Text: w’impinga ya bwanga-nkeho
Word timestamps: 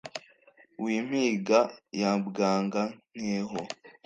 w’impinga 0.83 1.59
ya 2.01 2.11
bwanga-nkeho 2.27 3.59